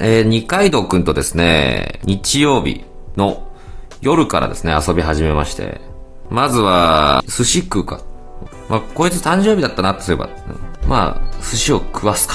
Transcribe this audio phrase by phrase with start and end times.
[0.00, 2.84] えー、二階堂くんとですね、日曜日
[3.16, 3.48] の
[4.00, 5.80] 夜からですね、遊び始めまして、
[6.30, 8.00] まずは、寿司食うか。
[8.68, 10.28] まあ、こいつ誕生日だったなってすれば、
[10.86, 12.34] まあ、寿司を食わすか。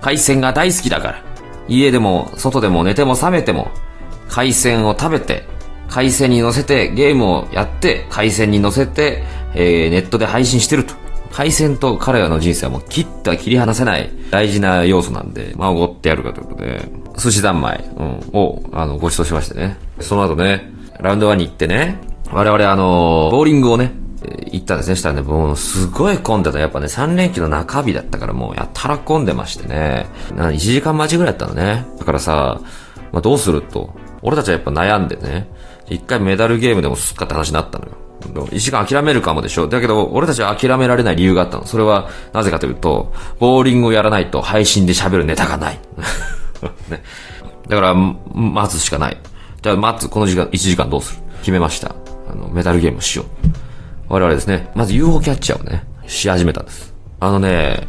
[0.00, 1.22] 海鮮が大好きだから。
[1.68, 3.70] 家でも、外でも寝ても覚めても、
[4.28, 5.44] 海鮮を食べて、
[5.88, 9.22] 海鮮に乗せてゲームをやって、海鮮に乗せて、
[9.54, 10.94] えー、ネットで配信してると。
[11.32, 19.76] 海鮮と彼らの人生はもう切った切り離せない大事な要素なんで、まあ、おごってやるかということで、寿司三昧、うん、を、あの、ご馳走しましてね。
[20.00, 21.98] その後ね、ラウンド1に行ってね、
[22.32, 23.92] 我々あの、ボーリングをね、
[24.52, 24.96] 行ったんですね。
[24.96, 26.58] したらね、もうすごい混んでた。
[26.58, 30.06] やっぱね、3連休の中日だったからもうやたら混んでましてね。
[30.36, 31.86] な1時間待ちぐらいだったのね。
[31.98, 32.60] だからさ、
[33.12, 33.94] まあ、どうすると。
[34.22, 35.48] 俺たちはやっぱ悩んでね。
[35.88, 37.92] 一回メダルゲームでもすっかって話になったのよ。
[38.52, 39.68] 一時間諦めるかもでしょう。
[39.68, 41.66] だけど、俺たちは諦められない理由があったの。
[41.66, 45.78] それは、なぜかというと、ボーリングをやらないと配信で喋るネタがない。
[46.90, 47.02] ね。
[47.68, 49.16] だから、待つしかない。
[49.62, 51.22] じゃあ、待つ、この時間、1時間どうする？
[51.40, 51.94] 決めました。
[52.30, 53.26] あの、メダルゲームしよう。
[54.08, 56.92] 我々ですね、まず UFO キャッチャーをね、し始めたんです。
[57.20, 57.86] あのね、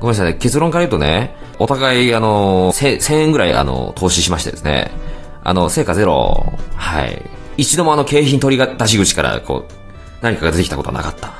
[0.00, 4.90] ごめんなさいね、結論から言うとね、お互い、あの、1000円ぐらい、あの、投資しましてですね、
[5.42, 6.52] あの、成果ゼロ。
[6.76, 7.22] はい。
[7.56, 9.72] 一度もあの、景品取り出し口から、こう、
[10.22, 11.32] 何かが出てきたことはなかった。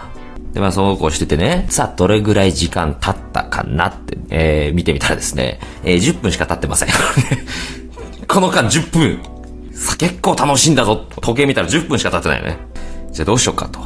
[0.53, 6.89] で、まあ、そうこうしててね、さあ、どれぐらい時間経ったかなって、えー、見てみたらですね、えー、10分しか経ってません。
[8.27, 9.20] この間10分。
[9.75, 11.05] さ、結構楽しいんだぞ。
[11.20, 12.56] 時計見たら10分しか経ってないよね。
[13.12, 13.81] じゃあどうしようかと。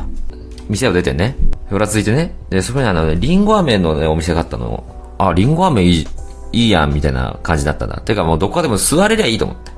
[0.69, 1.37] 店を出てね、
[1.69, 4.85] ふらついてね、で、そこにあの、ね、リンゴ飴のね、お店があったの。
[5.19, 6.07] あ、リンゴ飴いい、
[6.53, 7.97] いいやん、みたいな感じだったな。
[7.97, 9.73] てかもうどこかでも座れりゃいいと思って。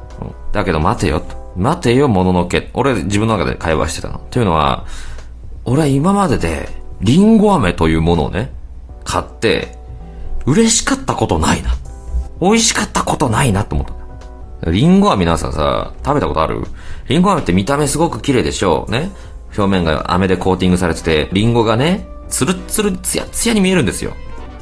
[0.53, 1.42] だけど待てよと。
[1.57, 2.71] 待てよ、もののけ。
[2.75, 4.21] 俺自分の中で会話してたの。
[4.31, 4.87] というのは、
[5.65, 6.69] 俺は今までで、
[7.01, 8.53] リンゴ飴というものをね、
[9.05, 9.77] 買って、
[10.47, 11.75] 嬉しかったことないな。
[12.41, 13.87] 美味しかったことないなと思っ
[14.63, 14.71] た。
[14.71, 16.65] リンゴ飴皆さんさ、食べたことある？
[17.09, 19.11] リンゴ飴って見た目すごく綺麗でしょうね。
[19.57, 24.13] 表面が飴でコーティングされてて、リンゴがね、ツルツルツヤツヤに見えるんですよ。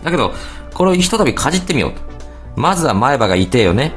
[0.03, 0.33] だけど、
[0.75, 2.01] これをひとたびかじってみようと。
[2.57, 3.93] まずは前歯が痛えよね。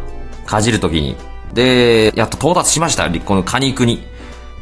[0.45, 1.15] かじるときに。
[1.53, 3.09] で、やっと到達しました。
[3.09, 4.03] この果肉に。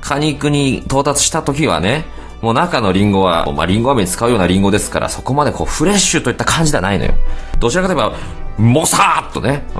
[0.02, 2.06] 果肉に到達した時はね、
[2.42, 7.14] もう中のリンゴは、まあ、リンゴ飴に使うようなリンゴですから、そこまでこう、フレッシュといった感じではないのよ。
[7.60, 8.14] どちらかといえば、
[8.58, 9.64] もさーっとね。
[9.76, 9.80] う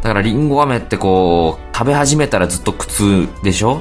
[0.00, 3.80] だからリンゴ飴ってこう、食べ始めたらずっと苦痛でしょ？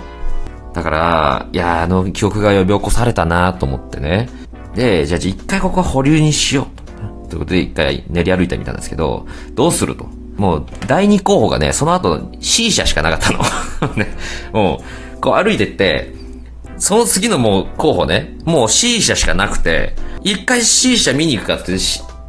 [0.73, 4.29] だから、いや、あの記憶が呼び起こされたなと思ってね。
[4.73, 6.65] で、じゃあ一回ここは保留にしよう
[7.25, 7.29] と。
[7.29, 10.07] ということで一回練り歩いてみたんですけど、どうすると？
[10.41, 13.93] もう、第二候補がね、その後 C 社しかなかったの。
[13.95, 14.07] ね。
[14.51, 14.81] も
[15.17, 16.15] う、こう歩いてって、
[16.79, 21.77] その次のもう候補ね、もう C 社しかなくて、一回 C 社見に行くかって、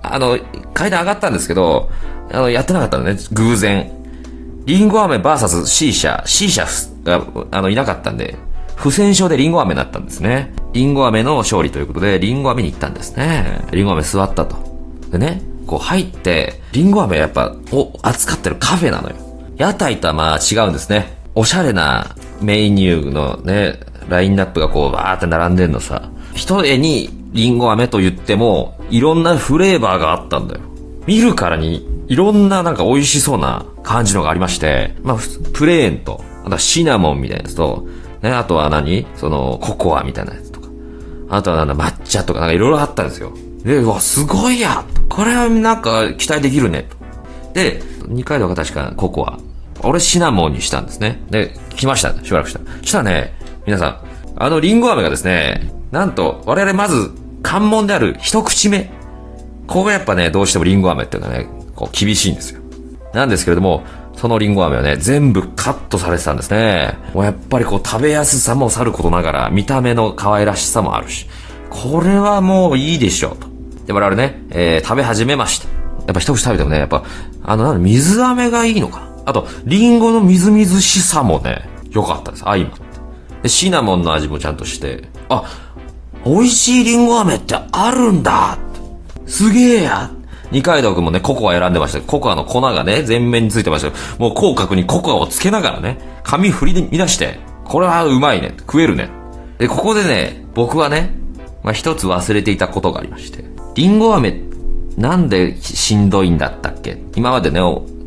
[0.03, 0.39] あの、
[0.75, 1.89] 階段上がったんですけど、
[2.31, 3.91] あの、やってなかったのね、偶然。
[4.67, 6.67] リンゴ飴 VS C 社、C 社
[7.05, 8.37] が、あの、いなかったんで、
[8.77, 10.53] 不戦勝でリンゴ飴になったんですね。
[10.75, 13.63] リンゴ飴の勝利ということで、リンゴ飴に行ったんですね。
[13.73, 14.57] リンゴ飴座ったと。
[15.11, 19.17] でね、こう入って、リンゴ飴やっぱ、お、扱ってるカフェなのよ。
[19.57, 21.19] 屋台とはまあ違うんですね。
[21.35, 26.11] おしゃれなメニューのね、ラインナップがこうバーって並んでんのさ。
[26.35, 30.61] 一重にリンゴ飴と言っても、いろんなフレーバーがあったんだよ。
[31.07, 35.19] 見るからに、いろんななんか美味しそうな感じのがありまして、まあ、
[35.53, 37.87] プレーンと、あとはシナモンみたいなやつと、
[38.21, 39.07] ね、あとは何？
[39.17, 40.69] その、ココアみたいなやつとか。
[41.31, 43.33] あとはなんだ、抹茶とかなんかいろいろあったんですよ。
[43.65, 46.87] で、うわ、すごいやこれはなんか期待できるね。
[47.55, 49.39] で、二階堂が確かココア。
[49.83, 51.23] 俺シナモンにしたんですね。
[51.31, 52.13] で、来ました。
[52.25, 52.61] しばらくした。
[52.83, 53.35] したらね、
[53.67, 54.01] 皆さん、
[54.37, 57.11] あのリンゴ飴がですね、なんと、我々まず、
[57.43, 58.91] 関門である一口目。
[59.67, 62.61] ここがやっぱね、どうしてもリンゴ飴っていうのはね、こう厳しいんですよ。
[63.13, 63.83] なんですけれども、
[64.17, 66.97] そのリンゴ飴はね、全部カットされてたんですね。
[67.13, 71.27] もうやっぱりこう食べやすさもさることながら、見た目の可愛らしさもあるし、
[71.69, 73.52] これはもういいでしょうと。
[73.87, 75.69] で、我々ね、えー、食べ始めました。
[76.07, 77.05] やっぱ一口食べてもね、やっぱ、
[77.43, 79.13] あの、なん水飴がいいのかな。
[79.27, 82.45] あと、リンゴのみずみずしさもね、良かったです。
[82.45, 82.83] 相まって。
[83.43, 85.45] で、シナモンの味もちゃんとして、あ、
[86.25, 88.57] 美味しいリンゴ飴ってあるんだ
[89.27, 90.11] すげえや
[90.53, 92.01] 二階堂くんもね、ココア選んでました。
[92.01, 98.55] ココアの粉がね、全面についてましたもう口角にココアをつけながらね、髪振り乱して、これはうまいね。
[98.59, 99.09] 食えるね。
[99.59, 101.17] で、ここでね、僕はね、
[101.63, 103.52] まあ、一つ忘れていたことがありまして。
[103.75, 104.41] リンゴ飴、
[104.97, 106.99] なんでしんどいんだったっけ？
[107.17, 107.61] 今までね、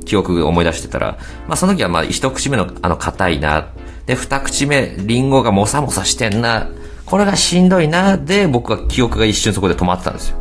[0.06, 1.18] 記憶思い出してたら、
[1.48, 3.70] まあ、その時はまあ、一口目のあの、硬いな。
[4.06, 6.70] で、二口目、リンゴがもさもさしてんな。
[7.06, 8.18] これがしんどいな。
[8.18, 10.38] で、僕は記憶が一瞬そこで止まってたんですよ。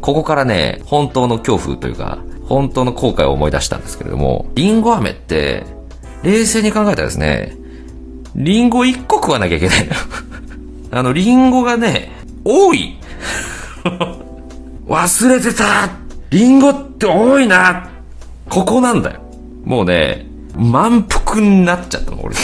[0.00, 5.64] ここからね、本当の恐怖というか、本当の後悔を思い出したんですけれども、リンゴ飴って、
[6.22, 7.56] 冷静に考えたらですね、
[8.34, 9.92] リンゴ1個食わなきゃいけないのよ。
[10.92, 12.12] あの、リンゴがね、
[12.44, 12.96] 多い
[14.88, 15.90] 忘れてた
[16.30, 17.88] リンゴって多いな
[18.48, 19.20] ここなんだよ。
[19.64, 20.26] もうね、
[20.56, 22.34] 満腹になっちゃったの、俺。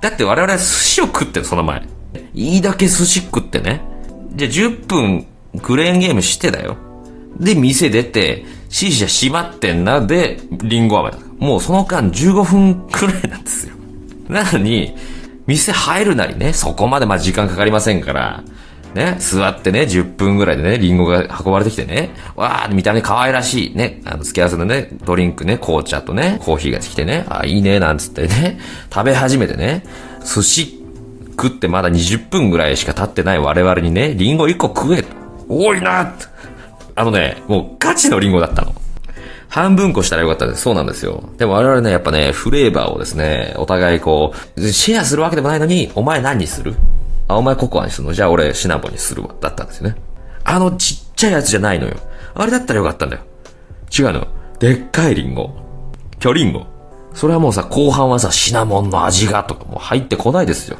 [0.00, 1.86] だって我々は寿司を食ってる、その前。
[2.32, 3.82] いいだけ寿司食ってね。
[4.34, 5.26] じゃあ10分
[5.62, 6.76] クレーンゲームしてだよ。
[7.38, 11.18] で、店出て、シーシャ閉まってんな、で、リンゴ飴だ。
[11.38, 13.74] もうその間15分くらいなんですよ。
[14.28, 14.96] なのに、
[15.46, 18.44] 店入るなりね、そこまでまあ時間かかりませんから、
[18.94, 28.58] ね、座ってね、10分ぐらいでね、リンゴが運ばれてきてね、わー、見た目可愛らしい、ね、あの、付け合わせのね、ドリンクね、紅茶とね、コーヒーが来てね、あ、いいね、なんつってね、
[28.92, 29.84] 食べ始めてね、
[30.24, 30.84] 寿司
[31.30, 35.04] 食ってまだ20分ぐらいしか経ってない我々にね、リンゴ1個食え。
[35.48, 36.14] 多いな
[36.96, 38.74] あのね、もうガチのリンゴだったの。
[39.48, 40.62] 半分こしたらよかったです。
[40.62, 41.24] そうなんですよ。
[41.38, 46.74] でも我々ね、やっぱね、フレーバーをですね、お互いこう、シェアするわけでもないのに、お前何にする？
[47.30, 48.12] あ、お前ココアにするの？
[48.12, 49.34] じゃあ俺シナモンにするわ。
[49.40, 49.96] だったんですよね。
[50.44, 51.96] あのちっちゃいやつじゃないのよ。
[52.34, 53.22] あれだったらよかったんだよ。
[53.96, 54.28] 違うのよ。
[54.58, 55.50] でっかいリンゴ。
[56.18, 56.66] 巨リンゴ。
[57.14, 60.78] それはもうさ、後半はさ、シナモンの味がとかもう入ってこないですよ。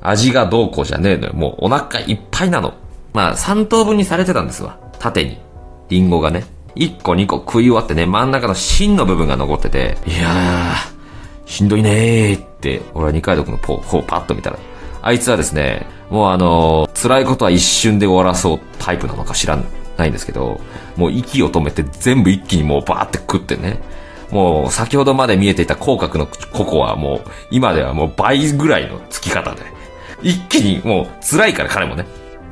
[0.00, 1.32] 味がどうこうじゃねえのよ。
[1.32, 2.74] もうお腹いっぱいなの。
[3.12, 4.78] まあ、3等分にされてたんですわ。
[4.98, 5.38] 縦に。
[5.88, 6.44] リンゴがね。
[6.76, 14.58] 1個2個食い終わってね、真ん中の芯の部分が残ってて、いやー、しんどいねーって、俺は二階堂くんのポーをパッと見たら、
[15.06, 19.56] あいつはですね、もうあの、辛いことは一瞬で終わらそうタイプなのか知ら
[19.96, 20.60] ないんですけど、
[20.96, 23.80] もう息を止めて全部一気にもうバーって食ってね、
[24.32, 29.62] もう先ほどまで見えていた口角のココはもう今ではもう倍ぐらいのつき方で、
[30.22, 32.04] 一気にもう辛いから彼もね。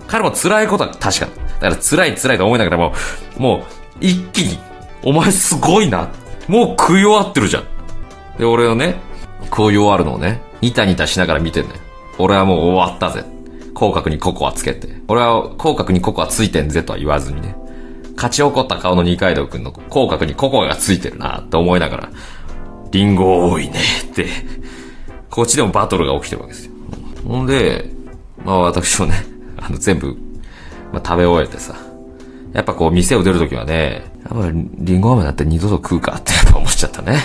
[0.06, 1.26] 彼も辛いことは確か
[1.60, 2.94] だから辛い辛いと思いながらも、
[3.36, 3.62] もう
[4.00, 4.60] 一気に、
[5.02, 6.08] お前すごいな。
[6.46, 7.64] もう食い終わってるじゃん。
[8.38, 9.00] で、俺をね、
[9.46, 11.83] 食い終わるのをね、ニタニタしながら見てんだよ。
[12.18, 13.24] 俺はもう終わったぜ。
[13.74, 14.88] 口角にココアつけて。
[15.08, 17.56] 俺は口角にココアついてんぜとは言わずにね。
[18.16, 22.10] 勝ち怒った顔の二階堂くんの口角にココアがついてるなって思いながら、
[22.92, 24.26] リンゴ多いねって、
[25.30, 26.72] こっちでもバトルが起きてるわけですよ。
[27.26, 27.90] ほんで、
[28.44, 29.14] まあ私もね、
[29.56, 30.16] あの全部、
[30.92, 31.74] まあ食べ終えてさ、
[32.52, 37.18] やっぱこう店を出るときはね、やっぱりリンゴ飴だって二度と食うかってやっぱ思っちゃったね。